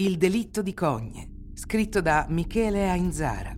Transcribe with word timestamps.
Il 0.00 0.16
delitto 0.16 0.62
di 0.62 0.72
Cogne, 0.72 1.50
scritto 1.52 2.00
da 2.00 2.24
Michele 2.30 2.88
Ainzara. 2.88 3.54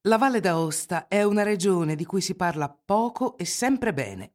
La 0.00 0.18
Valle 0.18 0.40
d'Aosta 0.40 1.06
è 1.06 1.22
una 1.22 1.44
regione 1.44 1.94
di 1.94 2.04
cui 2.04 2.20
si 2.20 2.34
parla 2.34 2.68
poco 2.68 3.38
e 3.38 3.44
sempre 3.44 3.94
bene. 3.94 4.32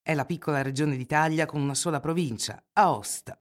È 0.00 0.14
la 0.14 0.24
piccola 0.24 0.62
regione 0.62 0.96
d'Italia 0.96 1.46
con 1.46 1.60
una 1.60 1.74
sola 1.74 1.98
provincia, 1.98 2.64
Aosta. 2.74 3.36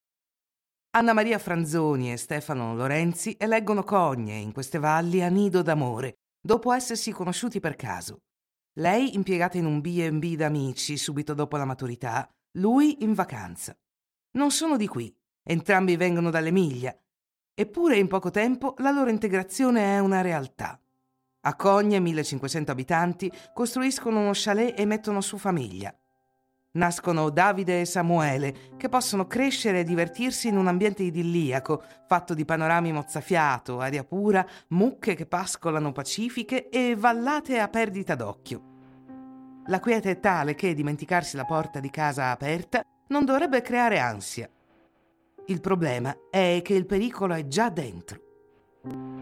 Anna 1.00 1.14
Maria 1.14 1.40
Franzoni 1.40 2.12
e 2.12 2.18
Stefano 2.18 2.76
Lorenzi 2.76 3.34
eleggono 3.40 3.86
Cogne 3.86 4.36
in 4.36 4.52
queste 4.52 4.80
valli 4.80 5.24
a 5.24 5.30
nido 5.30 5.62
d'amore, 5.62 6.18
dopo 6.42 6.74
essersi 6.74 7.14
conosciuti 7.14 7.62
per 7.62 7.78
caso. 7.78 8.24
Lei 8.74 9.16
impiegata 9.16 9.58
in 9.58 9.66
un 9.66 9.80
B&B 9.80 10.36
d'amici 10.36 10.98
subito 10.98 11.34
dopo 11.34 11.56
la 11.56 11.64
maturità, 11.64 12.30
lui 12.58 13.02
in 13.02 13.14
vacanza. 13.14 13.74
Non 14.32 14.52
sono 14.52 14.76
di 14.76 14.88
qui, 14.88 15.16
entrambi 15.42 15.96
vengono 15.96 16.32
dall'Emilia. 16.32 16.94
Eppure 17.54 17.96
in 17.96 18.10
poco 18.10 18.30
tempo 18.30 18.76
la 18.80 18.92
loro 18.92 19.10
integrazione 19.10 19.96
è 19.96 20.00
una 20.00 20.20
realtà. 20.20 20.78
A 21.44 21.56
Cogne, 21.56 22.02
1500 22.02 22.72
abitanti, 22.74 23.32
costruiscono 23.54 24.20
uno 24.20 24.32
chalet 24.34 24.78
e 24.78 24.84
mettono 24.84 25.22
su 25.22 25.38
famiglia. 25.38 25.98
Nascono 26.72 27.32
Davide 27.32 27.82
e 27.82 27.86
Samuele, 27.86 28.76
che 28.78 28.90
possono 28.90 29.26
crescere 29.26 29.80
e 29.80 29.84
divertirsi 29.84 30.50
in 30.50 30.58
un 30.58 30.68
ambiente 30.68 31.02
idilliaco, 31.02 31.82
fatto 32.08 32.36
di 32.36 32.46
panorami 32.46 32.92
mozzafiato, 32.92 33.80
aria 33.80 34.04
pura, 34.04 34.46
mucche 34.70 35.16
che 35.16 35.26
pascolano 35.26 35.92
pacifiche 35.92 36.70
e 36.70 36.96
vallate 36.96 37.60
a 37.60 37.68
perdita 37.70 38.14
d'occhio. 38.14 38.64
La 39.66 39.80
quiete 39.80 40.12
è 40.12 40.20
tale 40.20 40.54
che 40.54 40.76
dimenticarsi 40.76 41.38
la 41.38 41.46
porta 41.46 41.80
di 41.80 41.90
casa 41.90 42.30
aperta 42.30 42.84
non 43.08 43.26
dovrebbe 43.26 43.62
creare 43.62 43.98
ansia. 43.98 44.48
Il 45.48 45.62
problema 45.62 46.16
è 46.30 46.62
che 46.64 46.76
il 46.76 46.86
pericolo 46.86 47.34
è 47.34 47.48
già 47.48 47.70
dentro. 47.70 49.19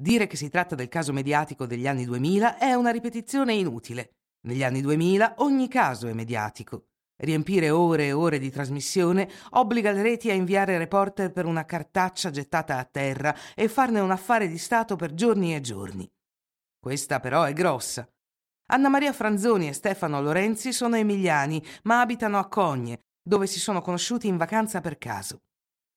Dire 0.00 0.28
che 0.28 0.36
si 0.36 0.48
tratta 0.48 0.76
del 0.76 0.86
caso 0.86 1.12
mediatico 1.12 1.66
degli 1.66 1.88
anni 1.88 2.04
2000 2.04 2.58
è 2.58 2.72
una 2.72 2.90
ripetizione 2.90 3.54
inutile. 3.54 4.18
Negli 4.42 4.62
anni 4.62 4.80
2000 4.80 5.34
ogni 5.38 5.66
caso 5.66 6.06
è 6.06 6.12
mediatico. 6.12 6.90
Riempire 7.16 7.70
ore 7.70 8.06
e 8.06 8.12
ore 8.12 8.38
di 8.38 8.48
trasmissione 8.48 9.28
obbliga 9.50 9.90
le 9.90 10.02
reti 10.02 10.30
a 10.30 10.34
inviare 10.34 10.78
reporter 10.78 11.32
per 11.32 11.46
una 11.46 11.64
cartaccia 11.64 12.30
gettata 12.30 12.78
a 12.78 12.84
terra 12.84 13.34
e 13.56 13.66
farne 13.66 13.98
un 13.98 14.12
affare 14.12 14.46
di 14.46 14.56
Stato 14.56 14.94
per 14.94 15.14
giorni 15.14 15.56
e 15.56 15.60
giorni. 15.60 16.08
Questa 16.78 17.18
però 17.18 17.42
è 17.42 17.52
grossa. 17.52 18.08
Anna 18.70 18.88
Maria 18.88 19.12
Franzoni 19.12 19.66
e 19.66 19.72
Stefano 19.72 20.22
Lorenzi 20.22 20.72
sono 20.72 20.94
emiliani, 20.94 21.60
ma 21.82 22.02
abitano 22.02 22.38
a 22.38 22.46
Cogne, 22.46 23.00
dove 23.20 23.48
si 23.48 23.58
sono 23.58 23.80
conosciuti 23.80 24.28
in 24.28 24.36
vacanza 24.36 24.80
per 24.80 24.96
caso. 24.96 25.40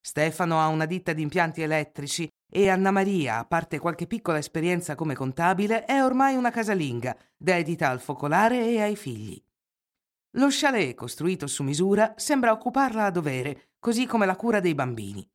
Stefano 0.04 0.60
ha 0.60 0.66
una 0.66 0.86
ditta 0.86 1.12
di 1.12 1.22
impianti 1.22 1.62
elettrici 1.62 2.28
e 2.54 2.68
Anna 2.68 2.90
Maria, 2.90 3.38
a 3.38 3.46
parte 3.46 3.78
qualche 3.78 4.06
piccola 4.06 4.36
esperienza 4.36 4.94
come 4.94 5.14
contabile, 5.14 5.86
è 5.86 6.04
ormai 6.04 6.36
una 6.36 6.50
casalinga, 6.50 7.16
dedita 7.34 7.88
al 7.88 7.98
focolare 7.98 8.66
e 8.66 8.82
ai 8.82 8.94
figli. 8.94 9.42
Lo 10.32 10.48
chalet, 10.50 10.94
costruito 10.94 11.46
su 11.46 11.62
misura, 11.62 12.12
sembra 12.18 12.52
occuparla 12.52 13.06
a 13.06 13.10
dovere, 13.10 13.70
così 13.78 14.04
come 14.04 14.26
la 14.26 14.36
cura 14.36 14.60
dei 14.60 14.74
bambini. 14.74 15.26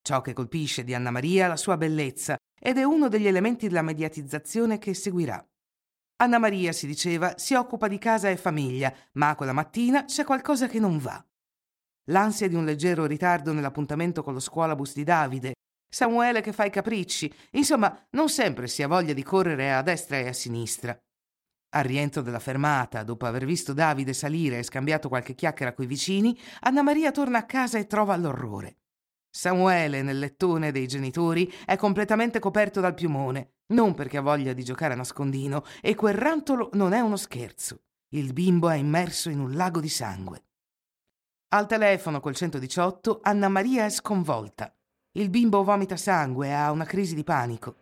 Ciò 0.00 0.22
che 0.22 0.32
colpisce 0.32 0.82
di 0.82 0.94
Anna 0.94 1.10
Maria 1.10 1.44
è 1.44 1.48
la 1.48 1.58
sua 1.58 1.76
bellezza 1.76 2.38
ed 2.58 2.78
è 2.78 2.84
uno 2.84 3.08
degli 3.08 3.26
elementi 3.26 3.68
della 3.68 3.82
mediatizzazione 3.82 4.78
che 4.78 4.94
seguirà. 4.94 5.46
Anna 6.22 6.38
Maria, 6.38 6.72
si 6.72 6.86
diceva, 6.86 7.36
si 7.36 7.52
occupa 7.52 7.86
di 7.86 7.98
casa 7.98 8.30
e 8.30 8.38
famiglia, 8.38 8.90
ma 9.12 9.34
quella 9.34 9.52
mattina 9.52 10.06
c'è 10.06 10.24
qualcosa 10.24 10.68
che 10.68 10.78
non 10.80 10.96
va. 10.96 11.22
L'ansia 12.04 12.48
di 12.48 12.54
un 12.54 12.64
leggero 12.64 13.04
ritardo 13.04 13.52
nell'appuntamento 13.52 14.22
con 14.22 14.32
lo 14.32 14.40
scuolabus 14.40 14.94
di 14.94 15.04
Davide, 15.04 15.52
Samuele 15.94 16.40
che 16.40 16.52
fa 16.52 16.64
i 16.64 16.70
capricci, 16.70 17.32
insomma, 17.52 17.96
non 18.10 18.28
sempre 18.28 18.66
si 18.66 18.82
ha 18.82 18.88
voglia 18.88 19.12
di 19.12 19.22
correre 19.22 19.72
a 19.72 19.80
destra 19.80 20.16
e 20.16 20.26
a 20.26 20.32
sinistra. 20.32 21.00
Al 21.76 21.84
rientro 21.84 22.20
della 22.20 22.40
fermata, 22.40 23.04
dopo 23.04 23.26
aver 23.26 23.44
visto 23.44 23.72
Davide 23.72 24.12
salire 24.12 24.58
e 24.58 24.64
scambiato 24.64 25.08
qualche 25.08 25.36
chiacchiera 25.36 25.72
coi 25.72 25.86
vicini, 25.86 26.36
Anna 26.62 26.82
Maria 26.82 27.12
torna 27.12 27.38
a 27.38 27.44
casa 27.44 27.78
e 27.78 27.86
trova 27.86 28.16
l'orrore. 28.16 28.78
Samuele, 29.30 30.02
nel 30.02 30.18
lettone 30.18 30.72
dei 30.72 30.88
genitori, 30.88 31.48
è 31.64 31.76
completamente 31.76 32.40
coperto 32.40 32.80
dal 32.80 32.94
piumone, 32.94 33.58
non 33.68 33.94
perché 33.94 34.16
ha 34.16 34.20
voglia 34.20 34.52
di 34.52 34.64
giocare 34.64 34.94
a 34.94 34.96
nascondino, 34.96 35.62
e 35.80 35.94
quel 35.94 36.14
rantolo 36.14 36.70
non 36.72 36.92
è 36.92 36.98
uno 36.98 37.16
scherzo. 37.16 37.82
Il 38.08 38.32
bimbo 38.32 38.68
è 38.68 38.74
immerso 38.74 39.30
in 39.30 39.38
un 39.38 39.52
lago 39.52 39.78
di 39.78 39.88
sangue. 39.88 40.44
Al 41.50 41.68
telefono 41.68 42.18
col 42.18 42.34
118 42.34 43.20
Anna 43.22 43.46
Maria 43.46 43.84
è 43.84 43.90
sconvolta. 43.90 44.74
Il 45.16 45.30
bimbo 45.30 45.62
vomita 45.62 45.96
sangue 45.96 46.48
e 46.48 46.52
ha 46.52 46.72
una 46.72 46.84
crisi 46.84 47.14
di 47.14 47.22
panico. 47.22 47.76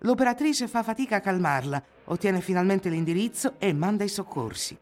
L'operatrice 0.00 0.68
fa 0.68 0.82
fatica 0.82 1.16
a 1.16 1.20
calmarla, 1.20 1.82
ottiene 2.04 2.42
finalmente 2.42 2.90
l'indirizzo 2.90 3.54
e 3.56 3.72
manda 3.72 4.04
i 4.04 4.08
soccorsi. 4.08 4.76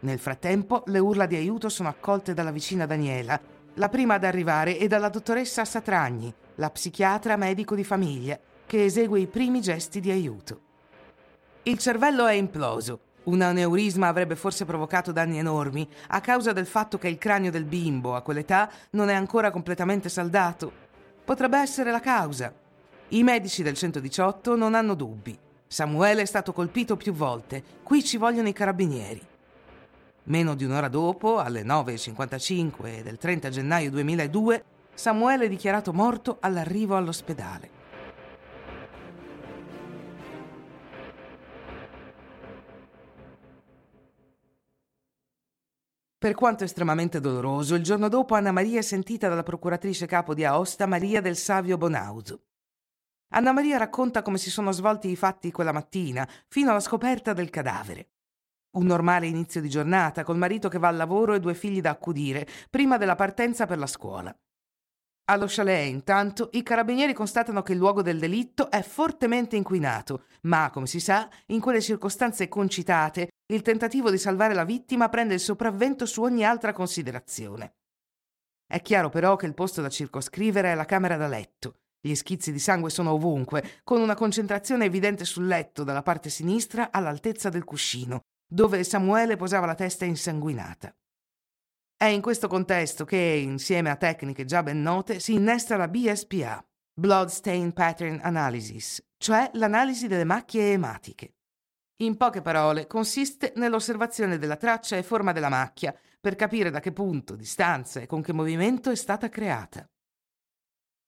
Nel 0.00 0.20
frattempo, 0.20 0.84
le 0.86 1.00
urla 1.00 1.26
di 1.26 1.34
aiuto 1.34 1.68
sono 1.68 1.88
accolte 1.88 2.32
dalla 2.32 2.52
vicina 2.52 2.86
Daniela, 2.86 3.40
la 3.74 3.88
prima 3.88 4.14
ad 4.14 4.22
arrivare, 4.22 4.78
e 4.78 4.86
dalla 4.86 5.08
dottoressa 5.08 5.64
Satragni, 5.64 6.32
la 6.56 6.70
psichiatra 6.70 7.36
medico 7.36 7.74
di 7.74 7.82
famiglia, 7.82 8.38
che 8.64 8.84
esegue 8.84 9.18
i 9.18 9.26
primi 9.26 9.60
gesti 9.60 9.98
di 9.98 10.12
aiuto. 10.12 10.60
Il 11.64 11.78
cervello 11.78 12.26
è 12.26 12.34
imploso. 12.34 13.00
Un 13.24 13.40
aneurisma 13.40 14.06
avrebbe 14.06 14.36
forse 14.36 14.64
provocato 14.64 15.10
danni 15.10 15.38
enormi 15.38 15.88
a 16.08 16.20
causa 16.20 16.52
del 16.52 16.66
fatto 16.66 16.98
che 16.98 17.08
il 17.08 17.18
cranio 17.18 17.50
del 17.50 17.64
bimbo 17.64 18.14
a 18.14 18.22
quell'età 18.22 18.70
non 18.90 19.08
è 19.08 19.14
ancora 19.14 19.50
completamente 19.50 20.08
saldato 20.08 20.90
Potrebbe 21.24 21.58
essere 21.58 21.90
la 21.90 22.00
causa. 22.00 22.52
I 23.08 23.22
medici 23.22 23.62
del 23.62 23.74
118 23.74 24.56
non 24.56 24.74
hanno 24.74 24.94
dubbi. 24.94 25.38
Samuele 25.66 26.22
è 26.22 26.24
stato 26.24 26.52
colpito 26.52 26.96
più 26.96 27.12
volte. 27.12 27.62
Qui 27.82 28.04
ci 28.04 28.16
vogliono 28.16 28.48
i 28.48 28.52
carabinieri. 28.52 29.22
Meno 30.24 30.54
di 30.54 30.64
un'ora 30.64 30.88
dopo, 30.88 31.38
alle 31.38 31.62
9.55 31.62 33.02
del 33.02 33.18
30 33.18 33.48
gennaio 33.50 33.90
2002, 33.90 34.64
Samuele 34.94 35.46
è 35.46 35.48
dichiarato 35.48 35.92
morto 35.92 36.38
all'arrivo 36.40 36.96
all'ospedale. 36.96 37.81
Per 46.22 46.34
quanto 46.34 46.62
estremamente 46.62 47.18
doloroso, 47.18 47.74
il 47.74 47.82
giorno 47.82 48.06
dopo 48.06 48.36
Anna 48.36 48.52
Maria 48.52 48.78
è 48.78 48.82
sentita 48.82 49.28
dalla 49.28 49.42
procuratrice 49.42 50.06
capo 50.06 50.34
di 50.34 50.44
Aosta 50.44 50.86
Maria 50.86 51.20
del 51.20 51.36
Savio 51.36 51.76
Bonauso. 51.76 52.44
Anna 53.30 53.50
Maria 53.50 53.76
racconta 53.76 54.22
come 54.22 54.38
si 54.38 54.48
sono 54.48 54.70
svolti 54.70 55.10
i 55.10 55.16
fatti 55.16 55.50
quella 55.50 55.72
mattina, 55.72 56.24
fino 56.46 56.70
alla 56.70 56.78
scoperta 56.78 57.32
del 57.32 57.50
cadavere. 57.50 58.10
Un 58.76 58.86
normale 58.86 59.26
inizio 59.26 59.60
di 59.60 59.68
giornata, 59.68 60.22
col 60.22 60.36
marito 60.36 60.68
che 60.68 60.78
va 60.78 60.86
al 60.86 60.96
lavoro 60.96 61.34
e 61.34 61.40
due 61.40 61.54
figli 61.54 61.80
da 61.80 61.90
accudire, 61.90 62.46
prima 62.70 62.98
della 62.98 63.16
partenza 63.16 63.66
per 63.66 63.78
la 63.78 63.88
scuola. 63.88 64.32
Allo 65.24 65.46
chalet, 65.48 65.88
intanto, 65.88 66.50
i 66.52 66.62
carabinieri 66.62 67.14
constatano 67.14 67.62
che 67.62 67.72
il 67.72 67.78
luogo 67.78 68.00
del 68.00 68.20
delitto 68.20 68.70
è 68.70 68.82
fortemente 68.82 69.56
inquinato, 69.56 70.26
ma, 70.42 70.70
come 70.70 70.86
si 70.86 71.00
sa, 71.00 71.28
in 71.46 71.58
quelle 71.58 71.80
circostanze 71.80 72.46
concitate, 72.46 73.30
il 73.52 73.62
tentativo 73.62 74.10
di 74.10 74.16
salvare 74.16 74.54
la 74.54 74.64
vittima 74.64 75.08
prende 75.08 75.34
il 75.34 75.40
sopravvento 75.40 76.06
su 76.06 76.22
ogni 76.22 76.44
altra 76.44 76.72
considerazione. 76.72 77.74
È 78.66 78.80
chiaro 78.80 79.10
però 79.10 79.36
che 79.36 79.44
il 79.44 79.54
posto 79.54 79.82
da 79.82 79.90
circoscrivere 79.90 80.72
è 80.72 80.74
la 80.74 80.86
camera 80.86 81.16
da 81.16 81.28
letto. 81.28 81.80
Gli 82.00 82.14
schizzi 82.14 82.50
di 82.50 82.58
sangue 82.58 82.88
sono 82.88 83.12
ovunque, 83.12 83.80
con 83.84 84.00
una 84.00 84.14
concentrazione 84.14 84.86
evidente 84.86 85.26
sul 85.26 85.46
letto 85.46 85.84
dalla 85.84 86.02
parte 86.02 86.30
sinistra 86.30 86.90
all'altezza 86.90 87.50
del 87.50 87.64
cuscino, 87.64 88.22
dove 88.46 88.82
Samuele 88.84 89.36
posava 89.36 89.66
la 89.66 89.74
testa 89.74 90.06
insanguinata. 90.06 90.94
È 91.94 92.06
in 92.06 92.22
questo 92.22 92.48
contesto 92.48 93.04
che, 93.04 93.16
insieme 93.16 93.90
a 93.90 93.96
tecniche 93.96 94.46
già 94.46 94.62
ben 94.62 94.80
note, 94.80 95.20
si 95.20 95.34
innesta 95.34 95.76
la 95.76 95.86
BSPA, 95.86 96.64
Blood 96.98 97.28
Stain 97.28 97.72
Pattern 97.72 98.18
Analysis, 98.22 99.00
cioè 99.18 99.50
l'analisi 99.54 100.08
delle 100.08 100.24
macchie 100.24 100.72
ematiche. 100.72 101.34
In 101.96 102.16
poche 102.16 102.42
parole, 102.42 102.86
consiste 102.86 103.52
nell'osservazione 103.56 104.38
della 104.38 104.56
traccia 104.56 104.96
e 104.96 105.02
forma 105.02 105.32
della 105.32 105.48
macchia 105.48 105.94
per 106.20 106.36
capire 106.36 106.70
da 106.70 106.80
che 106.80 106.92
punto, 106.92 107.36
distanza 107.36 108.00
e 108.00 108.06
con 108.06 108.22
che 108.22 108.32
movimento 108.32 108.90
è 108.90 108.96
stata 108.96 109.28
creata. 109.28 109.88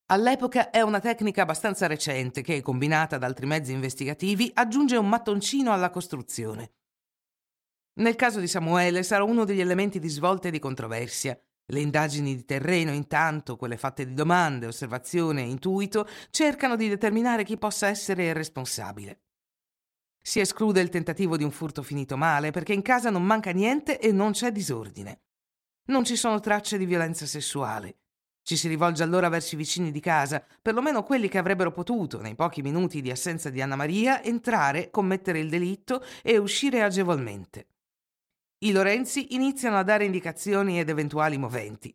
All'epoca 0.09 0.71
è 0.71 0.83
una 0.83 1.01
tecnica 1.01 1.43
abbastanza 1.43 1.87
recente 1.87 2.43
che, 2.43 2.61
combinata 2.61 3.17
ad 3.17 3.23
altri 3.23 3.47
mezzi 3.47 3.73
investigativi, 3.73 4.51
aggiunge 4.53 4.97
un 4.97 5.09
mattoncino 5.09 5.73
alla 5.73 5.89
costruzione. 5.89 6.75
Nel 7.95 8.15
caso 8.15 8.39
di 8.39 8.47
Samuele 8.47 9.03
sarà 9.03 9.25
uno 9.25 9.45
degli 9.45 9.61
elementi 9.61 9.99
di 9.99 10.09
svolta 10.09 10.49
e 10.49 10.51
di 10.51 10.59
controversia. 10.59 11.39
Le 11.67 11.81
indagini 11.81 12.37
di 12.37 12.45
terreno, 12.45 12.93
intanto, 12.93 13.57
quelle 13.57 13.79
fatte 13.79 14.07
di 14.07 14.13
domande, 14.13 14.67
osservazione 14.67 15.43
e 15.43 15.49
intuito, 15.49 16.07
cercano 16.31 16.77
di 16.77 16.89
determinare 16.89 17.45
chi 17.45 17.57
possa 17.57 17.87
essere 17.87 18.27
il 18.27 18.35
responsabile. 18.35 19.24
Si 20.27 20.41
esclude 20.41 20.81
il 20.81 20.89
tentativo 20.89 21.37
di 21.37 21.45
un 21.45 21.51
furto 21.51 21.83
finito 21.83 22.17
male 22.17 22.51
perché 22.51 22.73
in 22.73 22.81
casa 22.81 23.11
non 23.11 23.23
manca 23.23 23.51
niente 23.51 24.01
e 24.01 24.11
non 24.11 24.33
c'è 24.33 24.53
disordine. 24.53 25.21
Non 25.89 26.03
ci 26.03 26.17
sono 26.17 26.41
tracce 26.41 26.79
di 26.79 26.87
violenza 26.87 27.27
sessuale. 27.27 27.99
Ci 28.43 28.57
si 28.57 28.67
rivolge 28.67 29.03
allora 29.03 29.29
verso 29.29 29.55
i 29.55 29.59
vicini 29.59 29.91
di 29.91 30.01
casa, 30.01 30.43
perlomeno 30.63 31.03
quelli 31.03 31.29
che 31.29 31.37
avrebbero 31.37 31.73
potuto, 31.73 32.23
nei 32.23 32.35
pochi 32.35 32.63
minuti 32.63 33.03
di 33.03 33.11
assenza 33.11 33.51
di 33.51 33.61
Anna 33.61 33.77
Maria, 33.77 34.23
entrare, 34.23 34.89
commettere 34.89 35.41
il 35.41 35.51
delitto 35.51 36.03
e 36.23 36.39
uscire 36.39 36.83
agevolmente. 36.83 37.67
I 38.61 38.73
Lorenzi 38.73 39.35
iniziano 39.35 39.77
a 39.77 39.83
dare 39.83 40.07
indicazioni 40.07 40.81
ed 40.81 40.89
eventuali 40.89 41.37
moventi. 41.37 41.95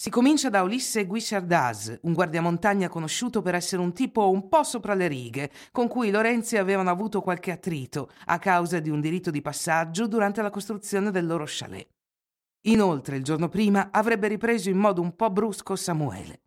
Si 0.00 0.08
comincia 0.08 0.48
da 0.48 0.62
Ulisse 0.62 1.04
Guicciardaz, 1.04 1.98
un 2.04 2.14
guardiamontagna 2.14 2.88
conosciuto 2.88 3.42
per 3.42 3.54
essere 3.54 3.82
un 3.82 3.92
tipo 3.92 4.30
un 4.30 4.48
po' 4.48 4.62
sopra 4.62 4.94
le 4.94 5.08
righe, 5.08 5.50
con 5.72 5.88
cui 5.88 6.08
i 6.08 6.10
Lorenzi 6.10 6.56
avevano 6.56 6.88
avuto 6.88 7.20
qualche 7.20 7.50
attrito 7.50 8.10
a 8.24 8.38
causa 8.38 8.80
di 8.80 8.88
un 8.88 9.02
diritto 9.02 9.30
di 9.30 9.42
passaggio 9.42 10.06
durante 10.06 10.40
la 10.40 10.48
costruzione 10.48 11.10
del 11.10 11.26
loro 11.26 11.44
chalet. 11.46 11.86
Inoltre, 12.62 13.16
il 13.16 13.24
giorno 13.24 13.50
prima 13.50 13.90
avrebbe 13.92 14.28
ripreso 14.28 14.70
in 14.70 14.78
modo 14.78 15.02
un 15.02 15.14
po' 15.14 15.28
brusco 15.28 15.76
Samuele. 15.76 16.44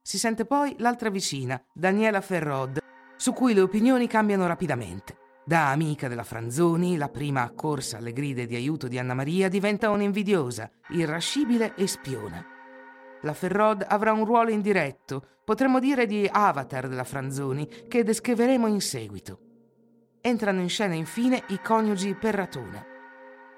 Si 0.00 0.16
sente 0.16 0.46
poi 0.46 0.74
l'altra 0.78 1.10
vicina, 1.10 1.62
Daniela 1.74 2.22
Ferrod, 2.22 2.78
su 3.14 3.34
cui 3.34 3.52
le 3.52 3.60
opinioni 3.60 4.06
cambiano 4.06 4.46
rapidamente. 4.46 5.18
Da 5.44 5.68
amica 5.68 6.08
della 6.08 6.24
Franzoni, 6.24 6.96
la 6.96 7.10
prima 7.10 7.42
accorsa 7.42 7.98
alle 7.98 8.14
gride 8.14 8.46
di 8.46 8.54
aiuto 8.54 8.88
di 8.88 8.98
Anna 8.98 9.12
Maria 9.12 9.50
diventa 9.50 9.90
un'invidiosa, 9.90 10.70
irascibile 10.88 11.74
e 11.74 11.86
spiona. 11.86 12.58
La 13.22 13.34
Ferrod 13.34 13.84
avrà 13.86 14.12
un 14.12 14.24
ruolo 14.24 14.50
indiretto, 14.50 15.40
potremmo 15.44 15.78
dire 15.78 16.06
di 16.06 16.28
avatar 16.30 16.88
della 16.88 17.04
Franzoni, 17.04 17.68
che 17.86 18.02
descriveremo 18.02 18.66
in 18.66 18.80
seguito. 18.80 19.38
Entrano 20.20 20.60
in 20.60 20.68
scena 20.68 20.94
infine 20.94 21.42
i 21.48 21.60
coniugi 21.60 22.14
Perratona. 22.14 22.84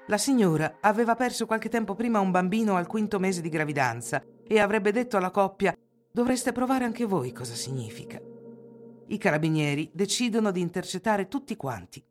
La 0.07 0.17
signora 0.17 0.77
aveva 0.81 1.15
perso 1.15 1.45
qualche 1.45 1.69
tempo 1.69 1.95
prima 1.95 2.19
un 2.19 2.31
bambino 2.31 2.75
al 2.75 2.87
quinto 2.87 3.19
mese 3.19 3.41
di 3.41 3.49
gravidanza 3.49 4.21
e 4.45 4.59
avrebbe 4.59 4.91
detto 4.91 5.15
alla 5.15 5.31
coppia 5.31 5.73
dovreste 6.11 6.51
provare 6.51 6.83
anche 6.83 7.05
voi 7.05 7.31
cosa 7.31 7.53
significa. 7.53 8.19
I 9.07 9.17
carabinieri 9.17 9.89
decidono 9.93 10.51
di 10.51 10.61
intercettare 10.61 11.27
tutti 11.27 11.55
quanti. 11.55 12.03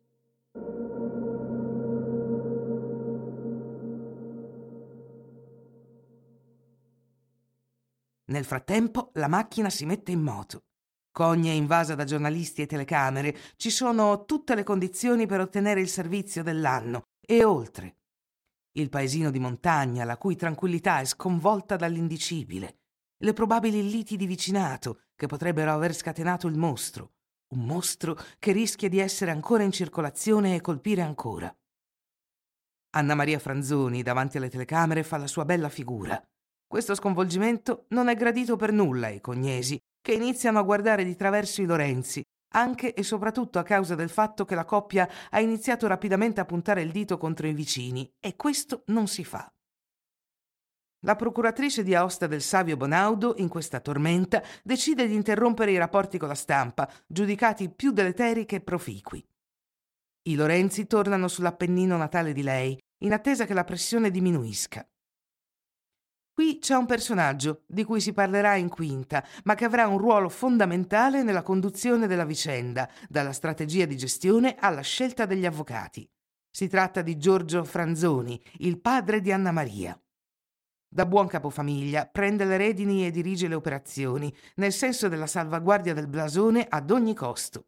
Nel 8.26 8.44
frattempo 8.44 9.10
la 9.14 9.28
macchina 9.28 9.70
si 9.70 9.84
mette 9.84 10.12
in 10.12 10.20
moto. 10.20 10.64
Cogna 11.10 11.50
è 11.50 11.54
invasa 11.54 11.94
da 11.94 12.04
giornalisti 12.04 12.62
e 12.62 12.66
telecamere, 12.66 13.36
ci 13.56 13.70
sono 13.70 14.24
tutte 14.24 14.54
le 14.54 14.62
condizioni 14.62 15.26
per 15.26 15.40
ottenere 15.40 15.80
il 15.80 15.88
servizio 15.88 16.42
dell'anno 16.42 17.02
e 17.20 17.44
oltre. 17.44 17.96
Il 18.72 18.88
paesino 18.88 19.30
di 19.30 19.38
montagna, 19.38 20.04
la 20.04 20.16
cui 20.16 20.36
tranquillità 20.36 21.00
è 21.00 21.04
sconvolta 21.04 21.76
dall'indicibile, 21.76 22.78
le 23.22 23.32
probabili 23.34 23.88
liti 23.90 24.16
di 24.16 24.26
vicinato 24.26 25.02
che 25.14 25.26
potrebbero 25.26 25.72
aver 25.72 25.94
scatenato 25.94 26.46
il 26.46 26.56
mostro, 26.56 27.12
un 27.52 27.66
mostro 27.66 28.16
che 28.38 28.52
rischia 28.52 28.88
di 28.88 28.98
essere 28.98 29.30
ancora 29.30 29.62
in 29.62 29.72
circolazione 29.72 30.54
e 30.54 30.60
colpire 30.62 31.02
ancora. 31.02 31.54
Anna 32.94 33.14
Maria 33.14 33.38
Franzoni, 33.38 34.02
davanti 34.02 34.38
alle 34.38 34.48
telecamere, 34.48 35.02
fa 35.02 35.18
la 35.18 35.26
sua 35.26 35.44
bella 35.44 35.68
figura. 35.68 36.22
Questo 36.72 36.94
sconvolgimento 36.94 37.84
non 37.88 38.08
è 38.08 38.14
gradito 38.14 38.56
per 38.56 38.72
nulla 38.72 39.08
ai 39.08 39.20
cognesi, 39.20 39.78
che 40.00 40.14
iniziano 40.14 40.58
a 40.58 40.62
guardare 40.62 41.04
di 41.04 41.14
traverso 41.14 41.60
i 41.60 41.66
Lorenzi, 41.66 42.22
anche 42.54 42.94
e 42.94 43.02
soprattutto 43.02 43.58
a 43.58 43.62
causa 43.62 43.94
del 43.94 44.08
fatto 44.08 44.46
che 44.46 44.54
la 44.54 44.64
coppia 44.64 45.06
ha 45.28 45.38
iniziato 45.38 45.86
rapidamente 45.86 46.40
a 46.40 46.46
puntare 46.46 46.80
il 46.80 46.90
dito 46.90 47.18
contro 47.18 47.46
i 47.46 47.52
vicini 47.52 48.10
e 48.18 48.36
questo 48.36 48.84
non 48.86 49.06
si 49.06 49.22
fa. 49.22 49.52
La 51.00 51.14
procuratrice 51.14 51.82
di 51.82 51.94
Aosta 51.94 52.26
del 52.26 52.40
Savio 52.40 52.78
Bonaudo, 52.78 53.34
in 53.36 53.50
questa 53.50 53.80
tormenta, 53.80 54.42
decide 54.62 55.06
di 55.06 55.14
interrompere 55.14 55.72
i 55.72 55.76
rapporti 55.76 56.16
con 56.16 56.28
la 56.28 56.34
stampa, 56.34 56.90
giudicati 57.06 57.68
più 57.68 57.90
deleteri 57.90 58.46
che 58.46 58.62
proficui. 58.62 59.22
I 60.22 60.34
Lorenzi 60.36 60.86
tornano 60.86 61.28
sull'Appennino 61.28 61.98
natale 61.98 62.32
di 62.32 62.42
lei, 62.42 62.78
in 63.04 63.12
attesa 63.12 63.44
che 63.44 63.52
la 63.52 63.64
pressione 63.64 64.10
diminuisca. 64.10 64.86
Qui 66.42 66.58
c'è 66.58 66.74
un 66.74 66.86
personaggio 66.86 67.62
di 67.68 67.84
cui 67.84 68.00
si 68.00 68.12
parlerà 68.12 68.56
in 68.56 68.68
quinta, 68.68 69.24
ma 69.44 69.54
che 69.54 69.64
avrà 69.64 69.86
un 69.86 69.96
ruolo 69.96 70.28
fondamentale 70.28 71.22
nella 71.22 71.42
conduzione 71.42 72.08
della 72.08 72.24
vicenda, 72.24 72.90
dalla 73.08 73.32
strategia 73.32 73.84
di 73.84 73.96
gestione 73.96 74.56
alla 74.58 74.80
scelta 74.80 75.24
degli 75.24 75.46
avvocati. 75.46 76.04
Si 76.50 76.66
tratta 76.66 77.00
di 77.00 77.16
Giorgio 77.16 77.62
Franzoni, 77.62 78.42
il 78.58 78.80
padre 78.80 79.20
di 79.20 79.30
Anna 79.30 79.52
Maria. 79.52 79.96
Da 80.88 81.06
buon 81.06 81.28
capofamiglia 81.28 82.06
prende 82.06 82.44
le 82.44 82.56
redini 82.56 83.06
e 83.06 83.12
dirige 83.12 83.46
le 83.46 83.54
operazioni, 83.54 84.34
nel 84.56 84.72
senso 84.72 85.06
della 85.06 85.28
salvaguardia 85.28 85.94
del 85.94 86.08
blasone 86.08 86.66
ad 86.68 86.90
ogni 86.90 87.14
costo. 87.14 87.66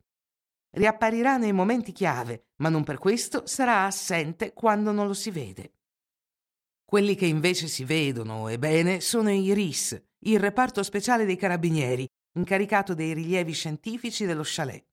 Riapparirà 0.70 1.36
nei 1.36 1.52
momenti 1.52 1.92
chiave, 1.92 2.46
ma 2.56 2.70
non 2.70 2.82
per 2.82 2.98
questo 2.98 3.46
sarà 3.46 3.84
assente 3.84 4.52
quando 4.52 4.90
non 4.90 5.06
lo 5.06 5.14
si 5.14 5.30
vede. 5.30 5.74
Quelli 6.84 7.14
che 7.14 7.26
invece 7.26 7.66
si 7.66 7.84
vedono, 7.84 8.48
e 8.48 8.58
bene, 8.58 9.00
sono 9.00 9.30
i 9.30 9.52
RIS, 9.52 10.00
il 10.26 10.38
reparto 10.38 10.82
speciale 10.82 11.24
dei 11.24 11.36
carabinieri, 11.36 12.06
incaricato 12.36 12.94
dei 12.94 13.14
rilievi 13.14 13.52
scientifici 13.52 14.26
dello 14.26 14.42
chalet. 14.44 14.84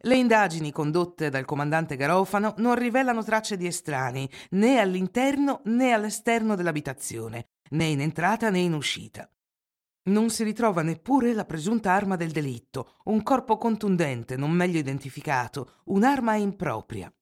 Le 0.00 0.16
indagini 0.16 0.72
condotte 0.72 1.30
dal 1.30 1.44
comandante 1.44 1.96
Garofano 1.96 2.54
non 2.58 2.74
rivelano 2.74 3.24
tracce 3.24 3.56
di 3.56 3.66
estranei 3.66 4.28
né 4.50 4.78
all'interno 4.78 5.62
né 5.64 5.92
all'esterno 5.92 6.54
dell'abitazione, 6.54 7.48
né 7.70 7.84
in 7.86 8.00
entrata 8.00 8.50
né 8.50 8.58
in 8.58 8.74
uscita. 8.74 9.28
Non 10.08 10.30
si 10.30 10.44
ritrova 10.44 10.82
neppure 10.82 11.32
la 11.32 11.44
presunta 11.44 11.92
arma 11.92 12.14
del 12.16 12.30
delitto, 12.30 12.98
un 13.04 13.22
corpo 13.22 13.56
contundente, 13.56 14.36
non 14.36 14.52
meglio 14.52 14.78
identificato, 14.78 15.80
un'arma 15.86 16.36
impropria. 16.36 17.12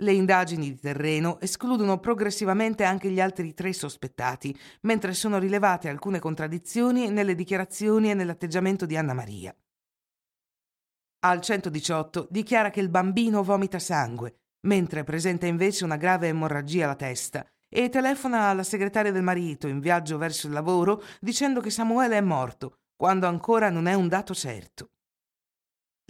Le 0.00 0.12
indagini 0.12 0.70
di 0.70 0.78
terreno 0.78 1.40
escludono 1.40 1.98
progressivamente 1.98 2.84
anche 2.84 3.10
gli 3.10 3.20
altri 3.20 3.52
tre 3.52 3.72
sospettati, 3.72 4.56
mentre 4.82 5.12
sono 5.12 5.38
rilevate 5.38 5.88
alcune 5.88 6.20
contraddizioni 6.20 7.10
nelle 7.10 7.34
dichiarazioni 7.34 8.10
e 8.10 8.14
nell'atteggiamento 8.14 8.86
di 8.86 8.96
Anna 8.96 9.12
Maria. 9.12 9.54
Al 11.20 11.40
118 11.40 12.28
dichiara 12.30 12.70
che 12.70 12.78
il 12.78 12.90
bambino 12.90 13.42
vomita 13.42 13.80
sangue, 13.80 14.42
mentre 14.66 15.02
presenta 15.02 15.46
invece 15.46 15.84
una 15.84 15.96
grave 15.96 16.28
emorragia 16.28 16.84
alla 16.84 16.94
testa 16.94 17.44
e 17.68 17.88
telefona 17.88 18.44
alla 18.46 18.62
segretaria 18.62 19.10
del 19.10 19.22
marito 19.22 19.66
in 19.66 19.80
viaggio 19.80 20.16
verso 20.16 20.46
il 20.46 20.52
lavoro 20.52 21.02
dicendo 21.20 21.60
che 21.60 21.70
Samuele 21.70 22.16
è 22.16 22.20
morto, 22.20 22.78
quando 22.94 23.26
ancora 23.26 23.68
non 23.68 23.86
è 23.86 23.94
un 23.94 24.06
dato 24.06 24.32
certo. 24.32 24.90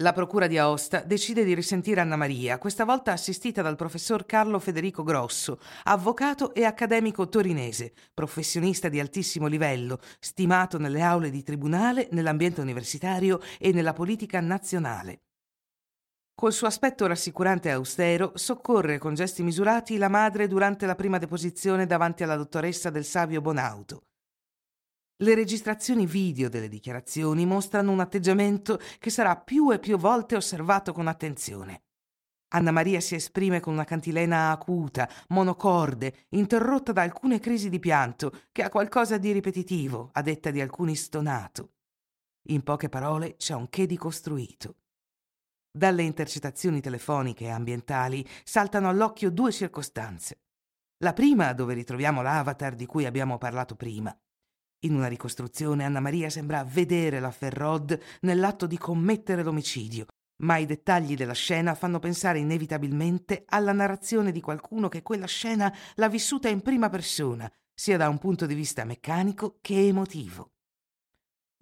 La 0.00 0.12
Procura 0.12 0.46
di 0.46 0.56
Aosta 0.56 1.00
decide 1.00 1.42
di 1.42 1.56
risentire 1.56 2.00
Anna 2.00 2.14
Maria, 2.14 2.58
questa 2.58 2.84
volta 2.84 3.10
assistita 3.10 3.62
dal 3.62 3.74
professor 3.74 4.26
Carlo 4.26 4.60
Federico 4.60 5.02
Grosso, 5.02 5.58
avvocato 5.82 6.54
e 6.54 6.62
accademico 6.62 7.28
torinese, 7.28 7.92
professionista 8.14 8.88
di 8.88 9.00
altissimo 9.00 9.48
livello, 9.48 9.98
stimato 10.20 10.78
nelle 10.78 11.02
aule 11.02 11.30
di 11.30 11.42
tribunale, 11.42 12.06
nell'ambiente 12.12 12.60
universitario 12.60 13.40
e 13.58 13.72
nella 13.72 13.92
politica 13.92 14.40
nazionale. 14.40 15.22
Col 16.32 16.52
suo 16.52 16.68
aspetto 16.68 17.08
rassicurante 17.08 17.68
e 17.68 17.72
austero, 17.72 18.30
soccorre 18.36 18.98
con 18.98 19.14
gesti 19.14 19.42
misurati 19.42 19.96
la 19.96 20.08
madre 20.08 20.46
durante 20.46 20.86
la 20.86 20.94
prima 20.94 21.18
deposizione 21.18 21.86
davanti 21.86 22.22
alla 22.22 22.36
dottoressa 22.36 22.90
del 22.90 23.04
Savio 23.04 23.40
Bonauto. 23.40 24.07
Le 25.20 25.34
registrazioni 25.34 26.06
video 26.06 26.48
delle 26.48 26.68
dichiarazioni 26.68 27.44
mostrano 27.44 27.90
un 27.90 27.98
atteggiamento 27.98 28.78
che 29.00 29.10
sarà 29.10 29.36
più 29.36 29.72
e 29.72 29.80
più 29.80 29.98
volte 29.98 30.36
osservato 30.36 30.92
con 30.92 31.08
attenzione. 31.08 31.82
Anna 32.52 32.70
Maria 32.70 33.00
si 33.00 33.16
esprime 33.16 33.58
con 33.58 33.72
una 33.72 33.82
cantilena 33.82 34.52
acuta, 34.52 35.10
monocorde, 35.30 36.26
interrotta 36.30 36.92
da 36.92 37.02
alcune 37.02 37.40
crisi 37.40 37.68
di 37.68 37.80
pianto, 37.80 38.30
che 38.52 38.62
ha 38.62 38.68
qualcosa 38.68 39.18
di 39.18 39.32
ripetitivo, 39.32 40.10
a 40.12 40.22
detta 40.22 40.52
di 40.52 40.60
alcuni 40.60 40.94
stonato. 40.94 41.72
In 42.50 42.62
poche 42.62 42.88
parole 42.88 43.34
c'è 43.34 43.54
un 43.54 43.68
che 43.68 43.86
di 43.86 43.96
costruito. 43.96 44.76
Dalle 45.68 46.04
intercettazioni 46.04 46.80
telefoniche 46.80 47.46
e 47.46 47.50
ambientali 47.50 48.24
saltano 48.44 48.88
all'occhio 48.88 49.32
due 49.32 49.50
circostanze. 49.50 50.42
La 50.98 51.12
prima 51.12 51.52
dove 51.54 51.74
ritroviamo 51.74 52.22
l'avatar 52.22 52.76
di 52.76 52.86
cui 52.86 53.04
abbiamo 53.04 53.36
parlato 53.36 53.74
prima, 53.74 54.16
In 54.82 54.94
una 54.94 55.08
ricostruzione 55.08 55.84
Anna 55.84 55.98
Maria 55.98 56.30
sembra 56.30 56.62
vedere 56.62 57.18
la 57.18 57.32
Ferrod 57.32 57.98
nell'atto 58.20 58.66
di 58.66 58.78
commettere 58.78 59.42
l'omicidio, 59.42 60.06
ma 60.42 60.56
i 60.58 60.66
dettagli 60.66 61.16
della 61.16 61.32
scena 61.32 61.74
fanno 61.74 61.98
pensare 61.98 62.38
inevitabilmente 62.38 63.42
alla 63.46 63.72
narrazione 63.72 64.30
di 64.30 64.40
qualcuno 64.40 64.88
che 64.88 65.02
quella 65.02 65.26
scena 65.26 65.74
l'ha 65.96 66.08
vissuta 66.08 66.48
in 66.48 66.60
prima 66.60 66.88
persona, 66.88 67.50
sia 67.74 67.96
da 67.96 68.08
un 68.08 68.18
punto 68.18 68.46
di 68.46 68.54
vista 68.54 68.84
meccanico 68.84 69.58
che 69.60 69.88
emotivo. 69.88 70.52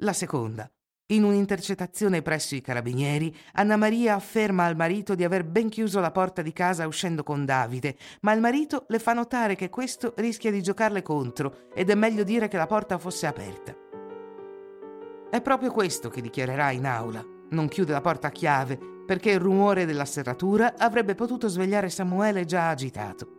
La 0.00 0.12
seconda. 0.12 0.70
In 1.10 1.22
un'intercettazione 1.22 2.20
presso 2.20 2.56
i 2.56 2.60
carabinieri, 2.60 3.32
Anna 3.52 3.76
Maria 3.76 4.16
afferma 4.16 4.64
al 4.64 4.74
marito 4.74 5.14
di 5.14 5.22
aver 5.22 5.44
ben 5.44 5.68
chiuso 5.68 6.00
la 6.00 6.10
porta 6.10 6.42
di 6.42 6.52
casa 6.52 6.88
uscendo 6.88 7.22
con 7.22 7.44
Davide, 7.44 7.96
ma 8.22 8.32
il 8.32 8.40
marito 8.40 8.86
le 8.88 8.98
fa 8.98 9.12
notare 9.12 9.54
che 9.54 9.68
questo 9.68 10.14
rischia 10.16 10.50
di 10.50 10.60
giocarle 10.60 11.02
contro 11.02 11.68
ed 11.72 11.90
è 11.90 11.94
meglio 11.94 12.24
dire 12.24 12.48
che 12.48 12.56
la 12.56 12.66
porta 12.66 12.98
fosse 12.98 13.28
aperta. 13.28 13.72
È 15.30 15.40
proprio 15.40 15.70
questo 15.70 16.08
che 16.08 16.20
dichiarerà 16.20 16.72
in 16.72 16.86
aula. 16.86 17.24
Non 17.50 17.68
chiude 17.68 17.92
la 17.92 18.00
porta 18.00 18.26
a 18.26 18.32
chiave 18.32 18.76
perché 19.06 19.30
il 19.30 19.38
rumore 19.38 19.86
della 19.86 20.04
serratura 20.04 20.74
avrebbe 20.76 21.14
potuto 21.14 21.46
svegliare 21.46 21.88
Samuele 21.88 22.44
già 22.44 22.68
agitato. 22.68 23.35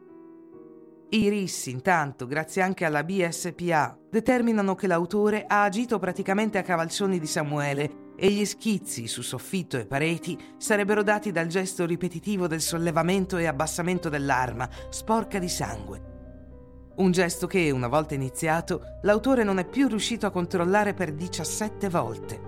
I 1.10 1.30
RIS, 1.30 1.68
intanto, 1.68 2.28
grazie 2.28 2.62
anche 2.62 2.84
alla 2.84 3.02
BSPA, 3.02 3.98
determinano 4.10 4.76
che 4.76 4.88
l'autore 4.88 5.46
ha 5.48 5.64
agito 5.64 6.00
praticamente 6.00 6.58
a 6.58 6.64
cavalcioni 6.64 7.18
di 7.18 7.26
Samuele 7.26 8.14
e 8.18 8.30
gli 8.30 8.44
schizzi 8.44 9.08
su 9.08 9.22
soffitto 9.22 9.78
e 9.78 9.86
pareti 9.86 10.38
sarebbero 10.58 11.04
dati 11.04 11.32
dal 11.32 11.48
gesto 11.48 11.86
ripetitivo 11.86 12.48
del 12.48 12.60
sollevamento 12.60 13.38
e 13.38 13.46
abbassamento 13.46 14.10
dell'arma, 14.10 14.68
sporca 14.90 15.40
di 15.40 15.48
sangue. 15.48 16.02
Un 16.98 17.12
gesto 17.12 17.48
che, 17.48 17.72
una 17.72 17.88
volta 17.88 18.14
iniziato, 18.14 18.82
l'autore 19.04 19.46
non 19.46 19.60
è 19.60 19.66
più 19.66 19.88
riuscito 19.88 20.26
a 20.26 20.32
controllare 20.32 20.94
per 20.94 21.14
17 21.14 21.88
volte. 21.88 22.42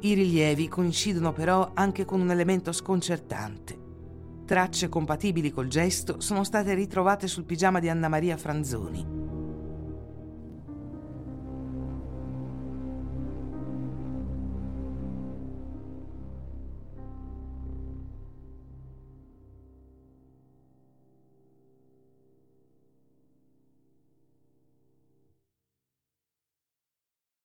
I 0.00 0.14
rilievi 0.14 0.66
coincidono 0.68 1.32
però 1.32 1.72
anche 1.74 2.06
con 2.06 2.22
un 2.22 2.30
elemento 2.30 2.72
sconcertante. 2.72 3.83
Tracce 4.44 4.90
compatibili 4.90 5.50
col 5.50 5.68
gesto 5.68 6.20
sono 6.20 6.44
state 6.44 6.74
ritrovate 6.74 7.26
sul 7.26 7.44
pigiama 7.44 7.80
di 7.80 7.88
Anna 7.88 8.08
Maria 8.08 8.36
Franzoni. 8.36 9.13